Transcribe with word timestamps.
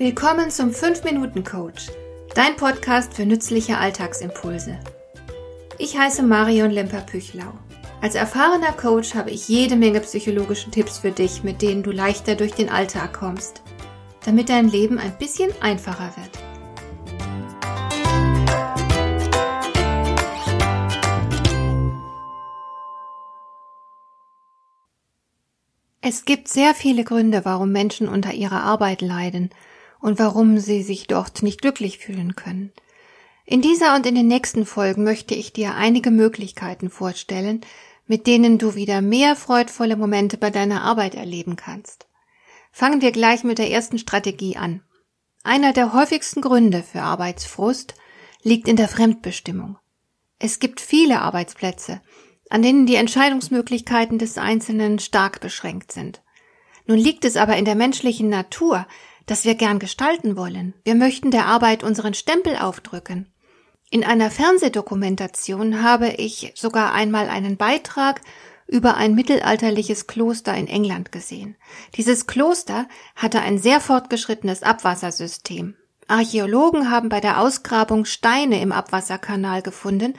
Willkommen 0.00 0.50
zum 0.50 0.70
5-Minuten-Coach, 0.70 1.88
dein 2.34 2.56
Podcast 2.56 3.12
für 3.12 3.26
nützliche 3.26 3.76
Alltagsimpulse. 3.76 4.80
Ich 5.76 5.98
heiße 5.98 6.22
Marion 6.22 6.70
Lemper-Püchlau. 6.70 7.52
Als 8.00 8.14
erfahrener 8.14 8.72
Coach 8.72 9.14
habe 9.14 9.30
ich 9.30 9.46
jede 9.46 9.76
Menge 9.76 10.00
psychologische 10.00 10.70
Tipps 10.70 10.96
für 10.96 11.10
dich, 11.10 11.42
mit 11.42 11.60
denen 11.60 11.82
du 11.82 11.90
leichter 11.90 12.34
durch 12.34 12.52
den 12.52 12.70
Alltag 12.70 13.12
kommst, 13.12 13.60
damit 14.24 14.48
dein 14.48 14.70
Leben 14.70 14.98
ein 14.98 15.18
bisschen 15.18 15.50
einfacher 15.60 16.14
wird. 16.16 16.30
Es 26.00 26.24
gibt 26.24 26.48
sehr 26.48 26.74
viele 26.74 27.04
Gründe, 27.04 27.44
warum 27.44 27.70
Menschen 27.70 28.08
unter 28.08 28.32
ihrer 28.32 28.62
Arbeit 28.62 29.02
leiden 29.02 29.50
und 30.00 30.18
warum 30.18 30.58
sie 30.58 30.82
sich 30.82 31.06
dort 31.06 31.42
nicht 31.42 31.62
glücklich 31.62 31.98
fühlen 31.98 32.36
können. 32.36 32.72
In 33.44 33.62
dieser 33.62 33.96
und 33.96 34.06
in 34.06 34.14
den 34.14 34.28
nächsten 34.28 34.64
Folgen 34.64 35.04
möchte 35.04 35.34
ich 35.34 35.52
dir 35.52 35.74
einige 35.74 36.10
Möglichkeiten 36.10 36.88
vorstellen, 36.88 37.62
mit 38.06 38.26
denen 38.26 38.58
du 38.58 38.74
wieder 38.74 39.02
mehr 39.02 39.36
freudvolle 39.36 39.96
Momente 39.96 40.36
bei 40.36 40.50
deiner 40.50 40.82
Arbeit 40.82 41.14
erleben 41.14 41.56
kannst. 41.56 42.06
Fangen 42.72 43.02
wir 43.02 43.12
gleich 43.12 43.44
mit 43.44 43.58
der 43.58 43.70
ersten 43.70 43.98
Strategie 43.98 44.56
an. 44.56 44.82
Einer 45.42 45.72
der 45.72 45.92
häufigsten 45.92 46.40
Gründe 46.42 46.82
für 46.82 47.02
Arbeitsfrust 47.02 47.94
liegt 48.42 48.68
in 48.68 48.76
der 48.76 48.88
Fremdbestimmung. 48.88 49.78
Es 50.38 50.58
gibt 50.58 50.80
viele 50.80 51.20
Arbeitsplätze, 51.20 52.00
an 52.48 52.62
denen 52.62 52.86
die 52.86 52.96
Entscheidungsmöglichkeiten 52.96 54.18
des 54.18 54.38
Einzelnen 54.38 54.98
stark 54.98 55.40
beschränkt 55.40 55.92
sind. 55.92 56.22
Nun 56.86 56.98
liegt 56.98 57.24
es 57.24 57.36
aber 57.36 57.56
in 57.56 57.64
der 57.64 57.74
menschlichen 57.74 58.28
Natur, 58.28 58.86
dass 59.30 59.44
wir 59.44 59.54
gern 59.54 59.78
gestalten 59.78 60.36
wollen. 60.36 60.74
Wir 60.82 60.96
möchten 60.96 61.30
der 61.30 61.46
Arbeit 61.46 61.84
unseren 61.84 62.14
Stempel 62.14 62.56
aufdrücken. 62.56 63.32
In 63.88 64.02
einer 64.02 64.28
Fernsehdokumentation 64.28 65.84
habe 65.84 66.08
ich 66.08 66.52
sogar 66.56 66.92
einmal 66.92 67.28
einen 67.28 67.56
Beitrag 67.56 68.22
über 68.66 68.96
ein 68.96 69.14
mittelalterliches 69.14 70.08
Kloster 70.08 70.56
in 70.56 70.66
England 70.66 71.12
gesehen. 71.12 71.54
Dieses 71.94 72.26
Kloster 72.26 72.88
hatte 73.14 73.40
ein 73.40 73.58
sehr 73.58 73.78
fortgeschrittenes 73.78 74.64
Abwassersystem. 74.64 75.76
Archäologen 76.08 76.90
haben 76.90 77.08
bei 77.08 77.20
der 77.20 77.40
Ausgrabung 77.40 78.06
Steine 78.06 78.60
im 78.60 78.72
Abwasserkanal 78.72 79.62
gefunden 79.62 80.14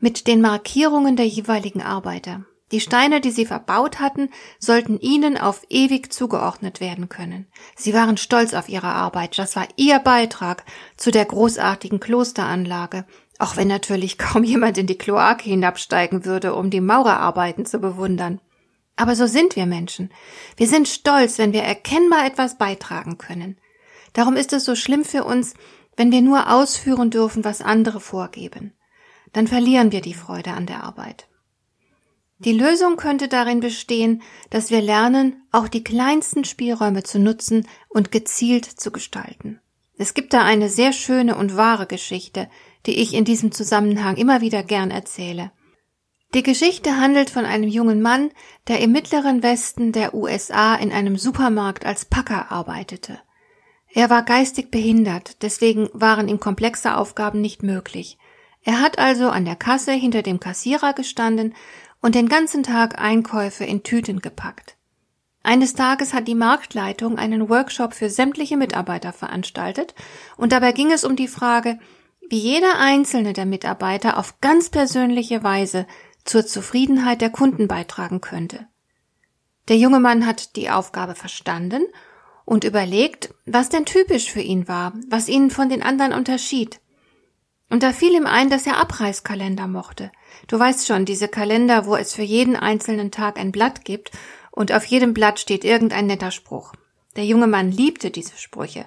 mit 0.00 0.26
den 0.26 0.40
Markierungen 0.40 1.14
der 1.14 1.28
jeweiligen 1.28 1.80
Arbeiter. 1.80 2.44
Die 2.70 2.80
Steine, 2.80 3.20
die 3.20 3.30
sie 3.30 3.46
verbaut 3.46 3.98
hatten, 3.98 4.28
sollten 4.58 5.00
ihnen 5.00 5.38
auf 5.38 5.62
ewig 5.70 6.12
zugeordnet 6.12 6.80
werden 6.80 7.08
können. 7.08 7.46
Sie 7.76 7.94
waren 7.94 8.16
stolz 8.18 8.52
auf 8.52 8.68
ihre 8.68 8.88
Arbeit, 8.88 9.38
das 9.38 9.56
war 9.56 9.66
ihr 9.76 9.98
Beitrag 10.00 10.64
zu 10.96 11.10
der 11.10 11.24
großartigen 11.24 11.98
Klosteranlage, 11.98 13.06
auch 13.38 13.56
wenn 13.56 13.68
natürlich 13.68 14.18
kaum 14.18 14.44
jemand 14.44 14.76
in 14.76 14.86
die 14.86 14.98
Kloake 14.98 15.48
hinabsteigen 15.48 16.24
würde, 16.24 16.54
um 16.54 16.70
die 16.70 16.82
Maurerarbeiten 16.82 17.64
zu 17.64 17.78
bewundern. 17.78 18.40
Aber 18.96 19.14
so 19.14 19.26
sind 19.26 19.56
wir 19.56 19.64
Menschen. 19.64 20.10
Wir 20.56 20.66
sind 20.66 20.88
stolz, 20.88 21.38
wenn 21.38 21.52
wir 21.52 21.62
erkennbar 21.62 22.26
etwas 22.26 22.58
beitragen 22.58 23.16
können. 23.16 23.56
Darum 24.12 24.34
ist 24.36 24.52
es 24.52 24.64
so 24.64 24.74
schlimm 24.74 25.04
für 25.04 25.24
uns, 25.24 25.54
wenn 25.96 26.10
wir 26.10 26.20
nur 26.20 26.52
ausführen 26.52 27.10
dürfen, 27.10 27.44
was 27.44 27.62
andere 27.62 28.00
vorgeben. 28.00 28.72
Dann 29.32 29.46
verlieren 29.46 29.92
wir 29.92 30.00
die 30.00 30.14
Freude 30.14 30.50
an 30.50 30.66
der 30.66 30.82
Arbeit. 30.82 31.28
Die 32.38 32.52
Lösung 32.52 32.96
könnte 32.96 33.26
darin 33.26 33.58
bestehen, 33.58 34.22
dass 34.50 34.70
wir 34.70 34.80
lernen, 34.80 35.42
auch 35.50 35.66
die 35.66 35.82
kleinsten 35.82 36.44
Spielräume 36.44 37.02
zu 37.02 37.18
nutzen 37.18 37.66
und 37.88 38.12
gezielt 38.12 38.64
zu 38.64 38.92
gestalten. 38.92 39.60
Es 39.96 40.14
gibt 40.14 40.32
da 40.32 40.44
eine 40.44 40.68
sehr 40.68 40.92
schöne 40.92 41.36
und 41.36 41.56
wahre 41.56 41.86
Geschichte, 41.86 42.48
die 42.86 43.00
ich 43.00 43.14
in 43.14 43.24
diesem 43.24 43.50
Zusammenhang 43.50 44.16
immer 44.16 44.40
wieder 44.40 44.62
gern 44.62 44.92
erzähle. 44.92 45.50
Die 46.34 46.44
Geschichte 46.44 47.00
handelt 47.00 47.30
von 47.30 47.44
einem 47.44 47.68
jungen 47.68 48.02
Mann, 48.02 48.30
der 48.68 48.80
im 48.80 48.92
mittleren 48.92 49.42
Westen 49.42 49.90
der 49.90 50.14
USA 50.14 50.76
in 50.76 50.92
einem 50.92 51.16
Supermarkt 51.16 51.84
als 51.86 52.04
Packer 52.04 52.52
arbeitete. 52.52 53.18
Er 53.92 54.10
war 54.10 54.22
geistig 54.22 54.70
behindert, 54.70 55.42
deswegen 55.42 55.88
waren 55.92 56.28
ihm 56.28 56.38
komplexe 56.38 56.96
Aufgaben 56.96 57.40
nicht 57.40 57.64
möglich. 57.64 58.18
Er 58.62 58.80
hat 58.80 58.98
also 58.98 59.30
an 59.30 59.46
der 59.46 59.56
Kasse 59.56 59.92
hinter 59.92 60.22
dem 60.22 60.40
Kassierer 60.40 60.92
gestanden 60.92 61.54
und 62.00 62.14
den 62.14 62.28
ganzen 62.28 62.62
Tag 62.62 63.00
Einkäufe 63.00 63.64
in 63.64 63.82
Tüten 63.82 64.20
gepackt. 64.20 64.76
Eines 65.42 65.74
Tages 65.74 66.12
hat 66.12 66.28
die 66.28 66.34
Marktleitung 66.34 67.18
einen 67.18 67.48
Workshop 67.48 67.94
für 67.94 68.10
sämtliche 68.10 68.56
Mitarbeiter 68.56 69.12
veranstaltet 69.12 69.94
und 70.36 70.52
dabei 70.52 70.72
ging 70.72 70.90
es 70.92 71.04
um 71.04 71.16
die 71.16 71.28
Frage, 71.28 71.78
wie 72.28 72.38
jeder 72.38 72.78
einzelne 72.78 73.32
der 73.32 73.46
Mitarbeiter 73.46 74.18
auf 74.18 74.40
ganz 74.40 74.68
persönliche 74.68 75.42
Weise 75.42 75.86
zur 76.24 76.44
Zufriedenheit 76.44 77.20
der 77.22 77.30
Kunden 77.30 77.68
beitragen 77.68 78.20
könnte. 78.20 78.66
Der 79.68 79.76
junge 79.76 80.00
Mann 80.00 80.26
hat 80.26 80.56
die 80.56 80.70
Aufgabe 80.70 81.14
verstanden 81.14 81.82
und 82.44 82.64
überlegt, 82.64 83.34
was 83.46 83.68
denn 83.68 83.84
typisch 83.84 84.30
für 84.30 84.40
ihn 84.40 84.68
war, 84.68 84.92
was 85.08 85.28
ihn 85.28 85.50
von 85.50 85.68
den 85.68 85.82
anderen 85.82 86.12
unterschied. 86.12 86.80
Und 87.78 87.84
da 87.84 87.92
fiel 87.92 88.12
ihm 88.12 88.26
ein, 88.26 88.50
dass 88.50 88.66
er 88.66 88.78
Abreißkalender 88.78 89.68
mochte. 89.68 90.10
Du 90.48 90.58
weißt 90.58 90.88
schon, 90.88 91.04
diese 91.04 91.28
Kalender, 91.28 91.86
wo 91.86 91.94
es 91.94 92.12
für 92.12 92.22
jeden 92.22 92.56
einzelnen 92.56 93.12
Tag 93.12 93.38
ein 93.38 93.52
Blatt 93.52 93.84
gibt 93.84 94.10
und 94.50 94.72
auf 94.72 94.84
jedem 94.84 95.14
Blatt 95.14 95.38
steht 95.38 95.64
irgendein 95.64 96.08
netter 96.08 96.32
Spruch. 96.32 96.72
Der 97.14 97.24
junge 97.24 97.46
Mann 97.46 97.70
liebte 97.70 98.10
diese 98.10 98.36
Sprüche 98.36 98.84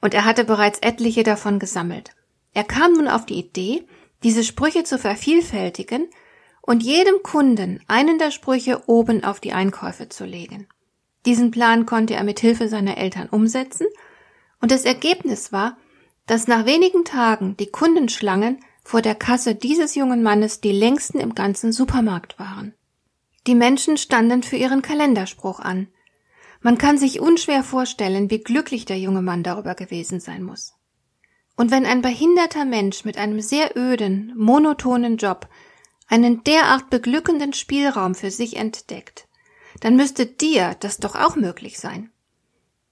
und 0.00 0.12
er 0.12 0.24
hatte 0.24 0.42
bereits 0.42 0.80
etliche 0.80 1.22
davon 1.22 1.60
gesammelt. 1.60 2.16
Er 2.52 2.64
kam 2.64 2.94
nun 2.94 3.06
auf 3.06 3.26
die 3.26 3.38
Idee, 3.38 3.86
diese 4.24 4.42
Sprüche 4.42 4.82
zu 4.82 4.98
vervielfältigen 4.98 6.08
und 6.62 6.82
jedem 6.82 7.22
Kunden 7.22 7.78
einen 7.86 8.18
der 8.18 8.32
Sprüche 8.32 8.82
oben 8.88 9.22
auf 9.22 9.38
die 9.38 9.52
Einkäufe 9.52 10.08
zu 10.08 10.24
legen. 10.24 10.66
Diesen 11.26 11.52
Plan 11.52 11.86
konnte 11.86 12.14
er 12.14 12.24
mit 12.24 12.40
Hilfe 12.40 12.66
seiner 12.66 12.96
Eltern 12.96 13.28
umsetzen 13.28 13.86
und 14.60 14.72
das 14.72 14.84
Ergebnis 14.84 15.52
war, 15.52 15.76
dass 16.26 16.48
nach 16.48 16.66
wenigen 16.66 17.04
Tagen 17.04 17.56
die 17.56 17.70
Kundenschlangen 17.70 18.60
vor 18.84 19.02
der 19.02 19.14
Kasse 19.14 19.54
dieses 19.54 19.94
jungen 19.94 20.22
Mannes 20.22 20.60
die 20.60 20.72
längsten 20.72 21.18
im 21.18 21.34
ganzen 21.34 21.72
Supermarkt 21.72 22.38
waren. 22.38 22.74
Die 23.46 23.54
Menschen 23.54 23.96
standen 23.96 24.42
für 24.42 24.56
ihren 24.56 24.82
Kalenderspruch 24.82 25.60
an. 25.60 25.88
Man 26.60 26.78
kann 26.78 26.96
sich 26.96 27.20
unschwer 27.20 27.64
vorstellen, 27.64 28.30
wie 28.30 28.38
glücklich 28.38 28.84
der 28.84 28.98
junge 28.98 29.22
Mann 29.22 29.42
darüber 29.42 29.74
gewesen 29.74 30.20
sein 30.20 30.42
muss. 30.44 30.74
Und 31.56 31.70
wenn 31.70 31.84
ein 31.84 32.02
behinderter 32.02 32.64
Mensch 32.64 33.04
mit 33.04 33.18
einem 33.18 33.40
sehr 33.40 33.76
öden, 33.76 34.32
monotonen 34.36 35.16
Job 35.16 35.48
einen 36.08 36.44
derart 36.44 36.88
beglückenden 36.88 37.52
Spielraum 37.52 38.14
für 38.14 38.30
sich 38.30 38.56
entdeckt, 38.56 39.26
dann 39.80 39.96
müsste 39.96 40.26
dir 40.26 40.76
das 40.78 40.98
doch 40.98 41.16
auch 41.16 41.36
möglich 41.36 41.78
sein. 41.78 42.11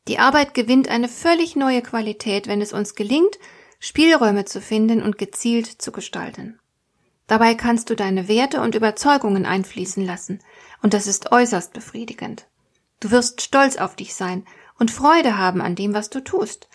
Die 0.08 0.18
Arbeit 0.18 0.54
gewinnt 0.54 0.88
eine 0.88 1.08
völlig 1.08 1.56
neue 1.56 1.82
Qualität, 1.82 2.46
wenn 2.46 2.60
es 2.60 2.72
uns 2.72 2.94
gelingt, 2.94 3.38
Spielräume 3.78 4.44
zu 4.44 4.60
finden 4.60 5.02
und 5.02 5.18
gezielt 5.18 5.66
zu 5.66 5.92
gestalten. 5.92 6.58
Dabei 7.26 7.54
kannst 7.54 7.90
du 7.90 7.94
deine 7.94 8.28
Werte 8.28 8.60
und 8.60 8.74
Überzeugungen 8.74 9.46
einfließen 9.46 10.04
lassen, 10.04 10.40
und 10.82 10.94
das 10.94 11.06
ist 11.06 11.30
äußerst 11.32 11.72
befriedigend. 11.72 12.46
Du 12.98 13.10
wirst 13.10 13.40
stolz 13.40 13.76
auf 13.76 13.96
dich 13.96 14.14
sein 14.14 14.44
und 14.78 14.90
Freude 14.90 15.38
haben 15.38 15.60
an 15.60 15.74
dem, 15.74 15.94
was 15.94 16.10
du 16.10 16.20
tust, 16.20 16.68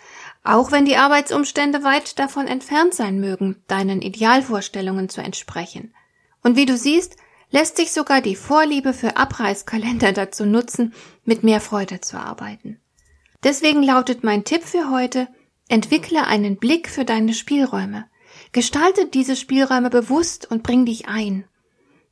auch 0.44 0.72
wenn 0.72 0.84
die 0.84 0.96
Arbeitsumstände 0.96 1.84
weit 1.84 2.18
davon 2.18 2.46
entfernt 2.46 2.94
sein 2.94 3.20
mögen, 3.20 3.62
deinen 3.68 4.00
Idealvorstellungen 4.00 5.08
zu 5.08 5.20
entsprechen. 5.20 5.94
Und 6.42 6.56
wie 6.56 6.66
du 6.66 6.76
siehst, 6.76 7.16
lässt 7.50 7.76
sich 7.76 7.92
sogar 7.92 8.20
die 8.20 8.36
Vorliebe 8.36 8.92
für 8.92 9.16
Abreißkalender 9.16 10.12
dazu 10.14 10.46
nutzen, 10.46 10.94
mit 11.24 11.42
mehr 11.42 11.60
Freude 11.60 12.00
zu 12.00 12.16
arbeiten. 12.16 12.80
Deswegen 13.46 13.84
lautet 13.84 14.24
mein 14.24 14.42
Tipp 14.42 14.64
für 14.64 14.90
heute, 14.90 15.28
entwickle 15.68 16.26
einen 16.26 16.56
Blick 16.56 16.88
für 16.88 17.04
deine 17.04 17.32
Spielräume. 17.32 18.06
Gestalte 18.50 19.06
diese 19.06 19.36
Spielräume 19.36 19.88
bewusst 19.88 20.50
und 20.50 20.64
bring 20.64 20.84
dich 20.84 21.06
ein. 21.06 21.44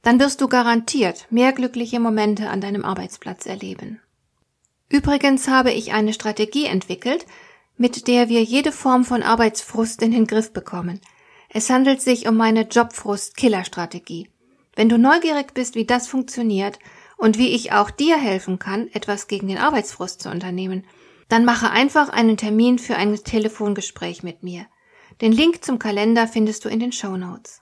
Dann 0.03 0.21
wirst 0.21 0.41
du 0.41 0.47
garantiert 0.47 1.27
mehr 1.31 1.53
glückliche 1.53 1.99
Momente 1.99 2.51
an 2.51 2.61
deinem 2.61 2.85
Arbeitsplatz 2.85 3.47
erleben. 3.47 4.01
Übrigens 4.89 5.49
habe 5.49 5.73
ich 5.73 5.93
eine 5.93 6.13
Strategie 6.13 6.67
entwickelt, 6.67 7.27
mit 7.77 8.07
der 8.07 8.29
wir 8.29 8.45
jede 8.45 8.71
Form 8.71 9.05
von 9.05 9.25
Arbeitsfrust 9.25 10.03
in 10.03 10.13
den 10.13 10.29
Griff 10.29 10.53
bekommen. 10.53 11.01
Es 11.49 11.69
handelt 11.69 12.01
sich 12.01 12.29
um 12.29 12.37
meine 12.37 12.69
Jobfrust-Killer-Strategie. 12.69 14.29
Wenn 14.77 14.89
du 14.89 14.99
neugierig 14.99 15.53
bist, 15.53 15.75
wie 15.75 15.85
das 15.85 16.07
funktioniert 16.07 16.79
und 17.17 17.39
wie 17.39 17.49
ich 17.49 17.73
auch 17.73 17.91
dir 17.91 18.19
helfen 18.19 18.61
kann, 18.61 18.87
etwas 18.93 19.27
gegen 19.27 19.49
den 19.49 19.59
Arbeitsfrust 19.59 20.23
zu 20.23 20.31
unternehmen, 20.31 20.85
dann 21.29 21.45
mache 21.45 21.71
einfach 21.71 22.09
einen 22.09 22.37
Termin 22.37 22.79
für 22.79 22.97
ein 22.97 23.17
Telefongespräch 23.17 24.23
mit 24.23 24.43
mir. 24.43 24.67
Den 25.21 25.33
Link 25.33 25.65
zum 25.65 25.79
Kalender 25.79 26.27
findest 26.27 26.65
du 26.65 26.69
in 26.69 26.81
den 26.81 26.93
Show 26.93 27.17
Notes. 27.17 27.61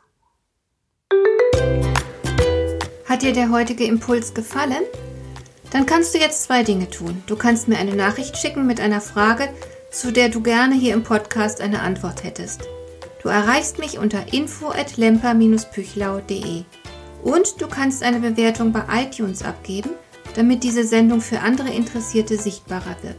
Hat 3.07 3.23
dir 3.23 3.33
der 3.33 3.51
heutige 3.51 3.85
Impuls 3.85 4.35
gefallen? 4.35 4.83
Dann 5.71 5.87
kannst 5.87 6.15
du 6.15 6.19
jetzt 6.19 6.45
zwei 6.45 6.63
Dinge 6.63 6.91
tun. 6.91 7.23
Du 7.27 7.37
kannst 7.37 7.69
mir 7.69 7.79
eine 7.79 7.95
Nachricht 7.95 8.37
schicken 8.37 8.67
mit 8.67 8.81
einer 8.81 9.01
Frage, 9.01 9.49
zu 9.91 10.13
der 10.13 10.29
du 10.31 10.43
gerne 10.43 10.75
hier 10.75 10.95
im 10.95 11.03
Podcast 11.03 11.61
eine 11.61 11.81
Antwort 11.81 12.25
hättest. 12.25 12.63
Du 13.23 13.29
erreichst 13.29 13.79
mich 13.79 13.99
unter 13.99 14.33
info@lemper-püchlau.de. 14.33 16.65
Und 17.23 17.61
du 17.61 17.69
kannst 17.69 18.03
eine 18.03 18.21
Bewertung 18.21 18.73
bei 18.73 18.83
iTunes 19.03 19.43
abgeben, 19.43 19.91
damit 20.35 20.65
diese 20.65 20.85
Sendung 20.85 21.21
für 21.21 21.41
andere 21.41 21.71
Interessierte 21.71 22.37
sichtbarer 22.37 22.97
wird. 23.03 23.19